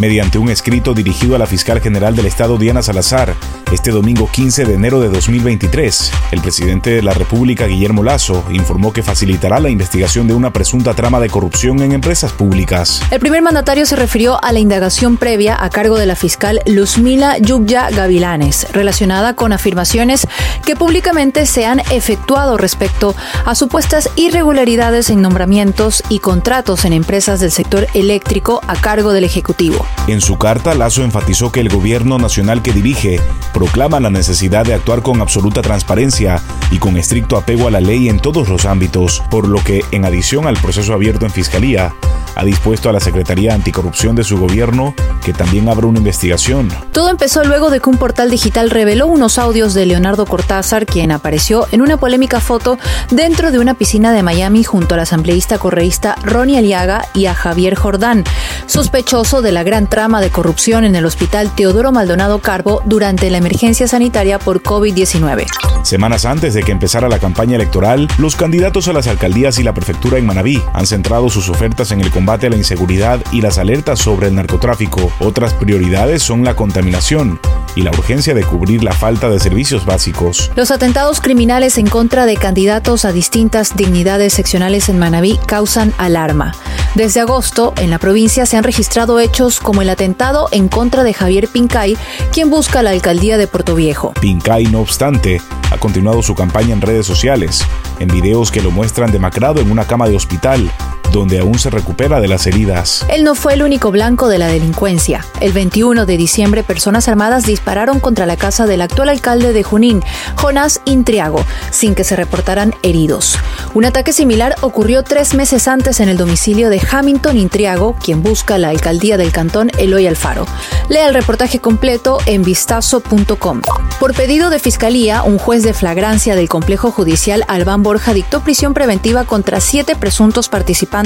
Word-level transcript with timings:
Mediante 0.00 0.38
un 0.38 0.48
escrito 0.48 0.94
dirigido 0.94 1.36
a 1.36 1.38
la 1.38 1.46
fiscal 1.46 1.78
general 1.78 2.16
del 2.16 2.24
Estado, 2.24 2.56
Diana 2.56 2.80
Salazar, 2.80 3.34
este 3.70 3.90
domingo 3.90 4.30
15 4.32 4.64
de 4.64 4.72
enero 4.72 4.98
de 4.98 5.10
2023, 5.10 6.10
el 6.32 6.40
presidente 6.40 6.88
de 6.88 7.02
la 7.02 7.12
República, 7.12 7.66
Guillermo 7.66 8.02
Lazo, 8.02 8.42
informó 8.50 8.94
que 8.94 9.02
facilitará 9.02 9.60
la 9.60 9.68
investigación 9.68 10.26
de 10.26 10.32
una 10.32 10.54
presunta 10.54 10.94
trama 10.94 11.20
de 11.20 11.28
corrupción 11.28 11.82
en 11.82 11.92
empresas 11.92 12.32
públicas. 12.32 13.02
El 13.10 13.20
primer 13.20 13.42
mandatario 13.42 13.84
se 13.84 13.94
refirió 13.94 14.42
a 14.42 14.54
la 14.54 14.58
indagación 14.58 15.18
previa 15.18 15.62
a 15.62 15.68
cargo 15.68 15.98
de 15.98 16.06
la 16.06 16.16
fiscal 16.16 16.62
Luzmila 16.64 17.36
Yugya 17.36 17.90
Gavilanes, 17.90 18.68
relacionada 18.72 19.36
con 19.36 19.52
afirmaciones 19.52 20.26
que 20.64 20.76
públicamente 20.76 21.44
se 21.44 21.66
han 21.66 21.80
efectuado 21.90 22.56
respecto 22.56 23.14
a 23.44 23.54
supuestas 23.54 24.08
irregularidades 24.16 25.10
en 25.10 25.20
nombramientos 25.20 26.02
y 26.08 26.20
contratos 26.20 26.86
en 26.86 26.94
empresas 26.94 27.38
del 27.40 27.50
sector 27.50 27.86
eléctrico 27.92 28.62
a 28.66 28.76
cargo 28.76 29.12
del 29.12 29.24
Ejecutivo. 29.24 29.89
En 30.06 30.20
su 30.20 30.38
carta, 30.38 30.74
Lazo 30.74 31.04
enfatizó 31.04 31.52
que 31.52 31.60
el 31.60 31.68
gobierno 31.68 32.18
nacional 32.18 32.62
que 32.62 32.72
dirige 32.72 33.20
proclama 33.52 34.00
la 34.00 34.10
necesidad 34.10 34.64
de 34.64 34.74
actuar 34.74 35.02
con 35.02 35.20
absoluta 35.20 35.62
transparencia 35.62 36.42
y 36.70 36.78
con 36.78 36.96
estricto 36.96 37.36
apego 37.36 37.68
a 37.68 37.70
la 37.70 37.80
ley 37.80 38.08
en 38.08 38.18
todos 38.18 38.48
los 38.48 38.64
ámbitos, 38.64 39.22
por 39.30 39.46
lo 39.46 39.62
que, 39.62 39.84
en 39.92 40.04
adición 40.04 40.46
al 40.46 40.56
proceso 40.56 40.94
abierto 40.94 41.26
en 41.26 41.32
Fiscalía, 41.32 41.94
ha 42.34 42.44
dispuesto 42.44 42.88
a 42.88 42.92
la 42.92 43.00
Secretaría 43.00 43.54
Anticorrupción 43.54 44.16
de 44.16 44.24
su 44.24 44.38
gobierno 44.38 44.94
que 45.24 45.32
también 45.32 45.68
abra 45.68 45.86
una 45.86 45.98
investigación. 45.98 46.68
Todo 46.92 47.10
empezó 47.10 47.44
luego 47.44 47.70
de 47.70 47.80
que 47.80 47.90
un 47.90 47.98
portal 47.98 48.30
digital 48.30 48.70
reveló 48.70 49.06
unos 49.06 49.38
audios 49.38 49.74
de 49.74 49.86
Leonardo 49.86 50.26
Cortázar, 50.26 50.86
quien 50.86 51.12
apareció 51.12 51.66
en 51.72 51.82
una 51.82 51.96
polémica 51.96 52.40
foto 52.40 52.78
dentro 53.10 53.50
de 53.50 53.58
una 53.58 53.74
piscina 53.74 54.12
de 54.12 54.22
Miami 54.22 54.64
junto 54.64 54.94
al 54.94 55.00
asambleísta 55.00 55.58
correísta 55.58 56.16
Ronnie 56.22 56.58
Aliaga 56.58 57.06
y 57.14 57.26
a 57.26 57.34
Javier 57.34 57.74
Jordán, 57.74 58.24
sospechoso 58.66 59.42
de 59.42 59.52
la 59.52 59.62
gran 59.62 59.88
trama 59.88 60.20
de 60.20 60.30
corrupción 60.30 60.84
en 60.84 60.96
el 60.96 61.04
hospital 61.04 61.54
Teodoro 61.54 61.92
Maldonado 61.92 62.40
Carbo 62.40 62.82
durante 62.84 63.30
la 63.30 63.38
emergencia 63.38 63.88
sanitaria 63.88 64.38
por 64.38 64.62
COVID-19. 64.62 65.46
Semanas 65.82 66.24
antes 66.24 66.54
de 66.54 66.62
que 66.62 66.72
empezara 66.72 67.08
la 67.08 67.18
campaña 67.18 67.56
electoral, 67.56 68.08
los 68.18 68.36
candidatos 68.36 68.88
a 68.88 68.92
las 68.92 69.06
alcaldías 69.06 69.58
y 69.58 69.62
la 69.62 69.74
prefectura 69.74 70.18
en 70.18 70.26
Manabí 70.26 70.62
han 70.72 70.86
centrado 70.86 71.30
sus 71.30 71.48
ofertas 71.48 71.90
en 71.92 72.00
el 72.00 72.10
combate 72.20 72.48
a 72.48 72.50
la 72.50 72.56
inseguridad 72.56 73.18
y 73.32 73.40
las 73.40 73.56
alertas 73.56 73.98
sobre 73.98 74.28
el 74.28 74.34
narcotráfico. 74.34 75.10
Otras 75.20 75.54
prioridades 75.54 76.22
son 76.22 76.44
la 76.44 76.54
contaminación 76.54 77.40
y 77.74 77.80
la 77.80 77.92
urgencia 77.92 78.34
de 78.34 78.44
cubrir 78.44 78.84
la 78.84 78.92
falta 78.92 79.30
de 79.30 79.40
servicios 79.40 79.86
básicos. 79.86 80.50
Los 80.54 80.70
atentados 80.70 81.22
criminales 81.22 81.78
en 81.78 81.86
contra 81.86 82.26
de 82.26 82.36
candidatos 82.36 83.06
a 83.06 83.12
distintas 83.12 83.74
dignidades 83.74 84.34
seccionales 84.34 84.90
en 84.90 84.98
Manabí 84.98 85.38
causan 85.46 85.94
alarma. 85.96 86.52
Desde 86.94 87.20
agosto, 87.20 87.72
en 87.78 87.88
la 87.88 87.98
provincia 87.98 88.44
se 88.44 88.58
han 88.58 88.64
registrado 88.64 89.18
hechos 89.18 89.58
como 89.58 89.80
el 89.80 89.88
atentado 89.88 90.48
en 90.50 90.68
contra 90.68 91.04
de 91.04 91.14
Javier 91.14 91.48
Pincay, 91.48 91.96
quien 92.32 92.50
busca 92.50 92.82
la 92.82 92.90
alcaldía 92.90 93.38
de 93.38 93.46
Puerto 93.46 93.74
Viejo. 93.76 94.12
Pincay, 94.20 94.64
no 94.64 94.80
obstante, 94.80 95.40
ha 95.70 95.78
continuado 95.78 96.22
su 96.22 96.34
campaña 96.34 96.74
en 96.74 96.82
redes 96.82 97.06
sociales, 97.06 97.64
en 97.98 98.08
videos 98.08 98.50
que 98.50 98.60
lo 98.60 98.72
muestran 98.72 99.12
demacrado 99.12 99.60
en 99.60 99.70
una 99.70 99.86
cama 99.86 100.08
de 100.08 100.16
hospital, 100.16 100.70
donde 101.12 101.40
aún 101.40 101.58
se 101.58 101.70
recupera 101.70 102.20
de 102.20 102.28
las 102.28 102.46
heridas. 102.46 103.06
Él 103.08 103.24
no 103.24 103.34
fue 103.34 103.54
el 103.54 103.62
único 103.62 103.90
blanco 103.90 104.28
de 104.28 104.38
la 104.38 104.48
delincuencia. 104.48 105.24
El 105.40 105.52
21 105.52 106.06
de 106.06 106.16
diciembre, 106.16 106.62
personas 106.62 107.08
armadas 107.08 107.44
dispararon 107.44 108.00
contra 108.00 108.26
la 108.26 108.36
casa 108.36 108.66
del 108.66 108.82
actual 108.82 109.08
alcalde 109.08 109.52
de 109.52 109.62
Junín, 109.62 110.02
Jonás 110.36 110.80
Intriago, 110.84 111.44
sin 111.70 111.94
que 111.94 112.04
se 112.04 112.16
reportaran 112.16 112.74
heridos. 112.82 113.38
Un 113.74 113.84
ataque 113.84 114.12
similar 114.12 114.54
ocurrió 114.60 115.02
tres 115.02 115.34
meses 115.34 115.68
antes 115.68 116.00
en 116.00 116.08
el 116.08 116.16
domicilio 116.16 116.70
de 116.70 116.80
Hamilton 116.90 117.38
Intriago, 117.38 117.96
quien 118.02 118.22
busca 118.22 118.58
la 118.58 118.68
alcaldía 118.68 119.16
del 119.16 119.32
cantón 119.32 119.70
Eloy 119.78 120.06
Alfaro. 120.06 120.46
Lea 120.88 121.08
el 121.08 121.14
reportaje 121.14 121.60
completo 121.60 122.18
en 122.26 122.42
vistazo.com. 122.42 123.62
Por 123.98 124.14
pedido 124.14 124.50
de 124.50 124.58
fiscalía, 124.58 125.22
un 125.22 125.38
juez 125.38 125.62
de 125.62 125.74
flagrancia 125.74 126.34
del 126.34 126.48
complejo 126.48 126.90
judicial 126.90 127.44
Albán 127.48 127.82
Borja 127.82 128.14
dictó 128.14 128.40
prisión 128.40 128.74
preventiva 128.74 129.24
contra 129.24 129.60
siete 129.60 129.94
presuntos 129.96 130.48
participantes 130.48 130.99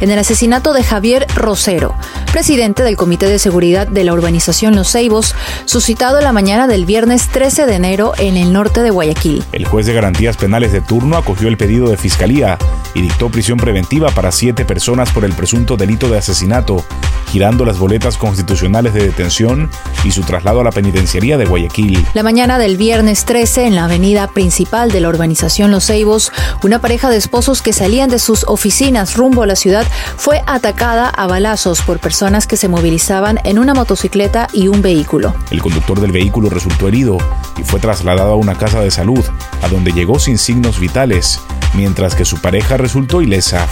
en 0.00 0.10
el 0.10 0.18
asesinato 0.18 0.72
de 0.72 0.82
Javier 0.82 1.26
Rosero, 1.34 1.94
presidente 2.32 2.82
del 2.82 2.96
Comité 2.96 3.26
de 3.26 3.38
Seguridad 3.38 3.86
de 3.86 4.04
la 4.04 4.14
urbanización 4.14 4.74
Los 4.74 4.92
Ceibos, 4.92 5.34
suscitado 5.66 6.20
la 6.20 6.32
mañana 6.32 6.66
del 6.66 6.86
viernes 6.86 7.28
13 7.28 7.66
de 7.66 7.74
enero 7.74 8.12
en 8.18 8.36
el 8.36 8.52
norte 8.52 8.82
de 8.82 8.90
Guayaquil. 8.90 9.44
El 9.52 9.66
juez 9.66 9.86
de 9.86 9.92
garantías 9.92 10.36
penales 10.36 10.72
de 10.72 10.80
turno 10.80 11.16
acogió 11.16 11.48
el 11.48 11.56
pedido 11.56 11.88
de 11.88 11.96
fiscalía 11.96 12.58
y 12.94 13.02
dictó 13.02 13.28
prisión 13.30 13.58
preventiva 13.58 14.10
para 14.10 14.32
siete 14.32 14.64
personas 14.64 15.10
por 15.10 15.24
el 15.24 15.32
presunto 15.32 15.76
delito 15.76 16.08
de 16.08 16.18
asesinato, 16.18 16.84
girando 17.30 17.64
las 17.64 17.78
boletas 17.78 18.16
constitucionales 18.16 18.94
de 18.94 19.04
detención 19.04 19.70
y 20.04 20.12
su 20.12 20.22
traslado 20.22 20.60
a 20.60 20.64
la 20.64 20.72
penitenciaría 20.72 21.36
de 21.36 21.44
Guayaquil. 21.44 22.06
La 22.14 22.22
mañana 22.22 22.58
del 22.58 22.76
viernes 22.76 23.24
13, 23.24 23.66
en 23.66 23.74
la 23.74 23.84
avenida 23.84 24.28
principal 24.28 24.90
de 24.90 25.00
la 25.00 25.08
urbanización 25.08 25.70
Los 25.70 25.86
Ceibos, 25.86 26.32
una 26.62 26.80
pareja 26.80 27.10
de 27.10 27.16
esposos 27.16 27.62
que 27.62 27.72
salían 27.72 28.10
de 28.10 28.18
sus 28.18 28.44
oficinas 28.44 29.16
rumbo 29.16 29.42
a 29.42 29.46
la 29.46 29.56
ciudad 29.56 29.86
fue 30.16 30.42
atacada 30.46 31.08
a 31.08 31.26
balazos 31.26 31.82
por 31.82 31.98
personas 31.98 32.46
que 32.46 32.56
se 32.56 32.68
movilizaban 32.68 33.40
en 33.44 33.58
una 33.58 33.74
motocicleta 33.74 34.48
y 34.52 34.68
un 34.68 34.82
vehículo. 34.82 35.34
El 35.50 35.60
conductor 35.62 36.00
del 36.00 36.12
vehículo 36.12 36.50
resultó 36.50 36.88
herido 36.88 37.18
y 37.58 37.62
fue 37.62 37.80
trasladado 37.80 38.32
a 38.32 38.36
una 38.36 38.54
casa 38.54 38.80
de 38.80 38.90
salud, 38.90 39.24
a 39.62 39.68
donde 39.68 39.92
llegó 39.92 40.18
sin 40.18 40.38
signos 40.38 40.78
vitales, 40.80 41.40
mientras 41.74 42.14
que 42.14 42.24
su 42.24 42.38
pareja 42.40 42.76
resultó 42.76 43.22
ilesa. 43.22 43.66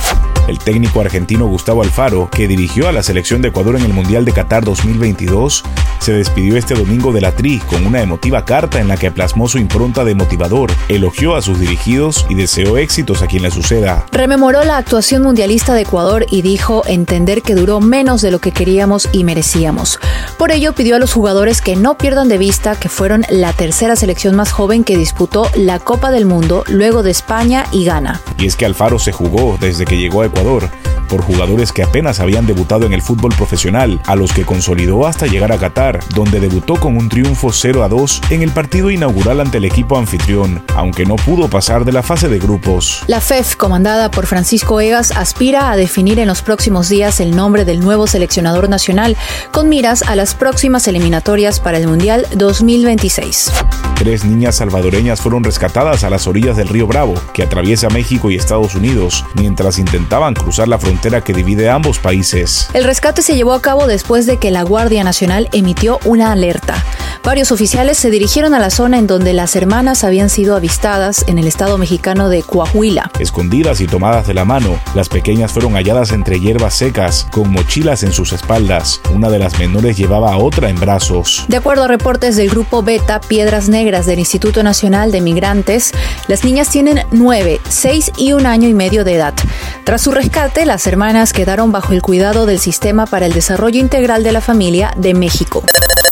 El 0.48 0.58
técnico 0.60 1.00
argentino 1.00 1.46
Gustavo 1.46 1.82
Alfaro, 1.82 2.30
que 2.30 2.46
dirigió 2.46 2.88
a 2.88 2.92
la 2.92 3.02
selección 3.02 3.42
de 3.42 3.48
Ecuador 3.48 3.74
en 3.76 3.82
el 3.82 3.92
Mundial 3.92 4.24
de 4.24 4.32
Qatar 4.32 4.64
2022, 4.64 5.64
se 5.98 6.12
despidió 6.12 6.56
este 6.56 6.74
domingo 6.74 7.12
de 7.12 7.20
la 7.20 7.32
Tri 7.32 7.58
con 7.58 7.84
una 7.84 8.00
emotiva 8.00 8.44
carta 8.44 8.80
en 8.80 8.86
la 8.86 8.96
que 8.96 9.10
plasmó 9.10 9.48
su 9.48 9.58
impronta 9.58 10.04
de 10.04 10.14
motivador, 10.14 10.70
elogió 10.88 11.34
a 11.34 11.42
sus 11.42 11.58
dirigidos 11.58 12.26
y 12.28 12.34
deseó 12.34 12.76
éxitos 12.78 13.22
a 13.22 13.26
quien 13.26 13.42
le 13.42 13.50
suceda. 13.50 14.06
Rememoró 14.12 14.62
la 14.62 14.76
actuación 14.76 15.22
mundialista 15.22 15.74
de 15.74 15.82
Ecuador 15.82 16.26
y 16.30 16.42
dijo 16.42 16.84
entender 16.86 17.42
que 17.42 17.56
duró 17.56 17.80
menos 17.80 18.22
de 18.22 18.30
lo 18.30 18.38
que 18.38 18.52
queríamos 18.52 19.08
y 19.10 19.24
merecíamos. 19.24 19.98
Por 20.38 20.52
ello 20.52 20.74
pidió 20.74 20.94
a 20.94 21.00
los 21.00 21.12
jugadores 21.12 21.60
que 21.60 21.74
no 21.74 21.98
pierdan 21.98 22.28
de 22.28 22.38
vista 22.38 22.76
que 22.76 22.88
fueron 22.88 23.24
la 23.30 23.52
tercera 23.52 23.96
selección 23.96 24.36
más 24.36 24.52
joven 24.52 24.84
que 24.84 24.96
disputó 24.96 25.50
la 25.56 25.80
Copa 25.80 26.12
del 26.12 26.26
Mundo 26.26 26.62
luego 26.68 27.02
de 27.02 27.10
España 27.10 27.66
y 27.72 27.84
Ghana. 27.86 28.20
Y 28.38 28.47
es 28.47 28.56
que 28.56 28.66
Alfaro 28.66 28.98
se 28.98 29.12
jugó 29.12 29.56
desde 29.58 29.86
que 29.86 29.97
llegó 29.97 30.22
a 30.22 30.26
Ecuador 30.26 30.69
por 31.06 31.22
jugadores 31.22 31.72
que 31.72 31.82
apenas 31.82 32.20
habían 32.20 32.47
debutado 32.47 32.86
en 32.86 32.92
el 32.92 33.02
fútbol 33.02 33.32
profesional, 33.34 34.00
a 34.06 34.16
los 34.16 34.32
que 34.32 34.44
consolidó 34.44 35.06
hasta 35.06 35.26
llegar 35.26 35.52
a 35.52 35.58
Qatar, 35.58 36.00
donde 36.14 36.41
debutó 36.41 36.74
con 36.76 36.97
un 36.97 37.08
triunfo 37.08 37.52
0 37.52 37.84
a 37.84 37.88
2 37.88 38.22
en 38.30 38.42
el 38.42 38.50
partido 38.50 38.91
inaugural 38.91 39.41
ante 39.41 39.58
el 39.58 39.64
equipo 39.64 39.97
anfitrión, 39.97 40.62
aunque 40.74 41.06
no 41.06 41.16
pudo 41.16 41.48
pasar 41.48 41.84
de 41.84 41.92
la 41.92 42.02
fase 42.02 42.28
de 42.28 42.38
grupos. 42.38 43.02
La 43.06 43.20
FEF, 43.20 43.56
comandada 43.56 44.10
por 44.10 44.26
Francisco 44.26 44.80
Egas, 44.80 45.12
aspira 45.12 45.70
a 45.70 45.76
definir 45.76 46.18
en 46.18 46.28
los 46.28 46.42
próximos 46.42 46.88
días 46.88 47.20
el 47.20 47.34
nombre 47.34 47.64
del 47.64 47.80
nuevo 47.80 48.06
seleccionador 48.06 48.68
nacional, 48.68 49.16
con 49.53 49.68
miras 49.68 50.03
a 50.03 50.16
las 50.16 50.34
próximas 50.34 50.88
eliminatorias 50.88 51.60
para 51.60 51.78
el 51.78 51.86
Mundial 51.86 52.26
2026. 52.34 53.53
Tres 53.96 54.26
niñas 54.26 54.56
salvadoreñas 54.56 55.22
fueron 55.22 55.42
rescatadas 55.42 56.04
a 56.04 56.10
las 56.10 56.26
orillas 56.26 56.54
del 56.56 56.68
río 56.68 56.86
Bravo, 56.86 57.14
que 57.32 57.42
atraviesa 57.42 57.88
México 57.88 58.30
y 58.30 58.36
Estados 58.36 58.74
Unidos, 58.74 59.24
mientras 59.34 59.78
intentaban 59.78 60.34
cruzar 60.34 60.68
la 60.68 60.78
frontera 60.78 61.24
que 61.24 61.32
divide 61.32 61.70
ambos 61.70 61.98
países. 61.98 62.68
El 62.74 62.84
rescate 62.84 63.22
se 63.22 63.34
llevó 63.34 63.54
a 63.54 63.62
cabo 63.62 63.86
después 63.86 64.26
de 64.26 64.36
que 64.36 64.50
la 64.50 64.64
Guardia 64.64 65.02
Nacional 65.02 65.48
emitió 65.52 65.98
una 66.04 66.30
alerta. 66.32 66.84
Varios 67.26 67.50
oficiales 67.50 67.98
se 67.98 68.09
dirigieron 68.09 68.54
a 68.54 68.60
la 68.60 68.71
zona 68.71 68.98
en 68.98 69.09
donde 69.09 69.33
las 69.33 69.56
hermanas 69.56 70.04
habían 70.04 70.30
sido 70.30 70.54
avistadas 70.54 71.24
en 71.27 71.41
el 71.41 71.48
estado 71.48 71.77
mexicano 71.77 72.28
de 72.28 72.45
Coahuila. 72.45 73.10
Escondidas 73.18 73.80
y 73.80 73.89
tomadas 73.89 74.28
de 74.28 74.34
la 74.34 74.45
mano, 74.45 74.78
las 74.95 75.09
pequeñas 75.09 75.50
fueron 75.50 75.72
halladas 75.72 76.12
entre 76.12 76.39
hierbas 76.39 76.74
secas, 76.74 77.27
con 77.33 77.50
mochilas 77.50 78.04
en 78.04 78.12
sus 78.12 78.33
espaldas. 78.33 79.00
Una 79.12 79.28
de 79.28 79.41
las 79.41 79.59
menores 79.59 79.97
llevaba 79.97 80.33
a 80.33 80.36
otra 80.36 80.71
en 80.71 80.78
brazos. 80.78 81.45
De 81.48 81.56
acuerdo 81.56 81.83
a 81.83 81.89
reportes 81.89 82.36
del 82.36 82.48
grupo 82.48 82.84
Beta 82.84 83.21
Piedras 83.21 83.68
Negras 83.68 84.06
del 84.06 84.21
Instituto 84.21 84.62
Nacional 84.62 85.10
de 85.10 85.21
Migrantes, 85.21 85.91
las 86.28 86.45
niñas 86.45 86.71
tienen 86.71 87.00
9, 87.10 87.60
6 87.68 88.12
y 88.18 88.34
un 88.34 88.47
año 88.47 88.68
y 88.68 88.74
medio 88.74 89.03
de 89.03 89.16
edad. 89.16 89.34
Tras 89.83 90.03
su 90.03 90.12
rescate, 90.12 90.65
las 90.65 90.86
hermanas 90.86 91.33
quedaron 91.33 91.72
bajo 91.72 91.92
el 91.92 92.03
cuidado 92.03 92.47
del 92.47 92.60
Sistema 92.60 93.04
para 93.04 93.27
el 93.27 93.33
Desarrollo 93.33 93.80
Integral 93.80 94.22
de 94.22 94.30
la 94.30 94.41
Familia 94.41 94.95
de 94.97 95.12
México. 95.15 95.65